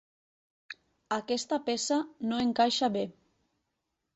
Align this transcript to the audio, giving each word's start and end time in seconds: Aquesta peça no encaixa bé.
Aquesta 1.17 1.59
peça 1.67 1.99
no 2.33 2.41
encaixa 2.47 2.91
bé. 2.97 3.05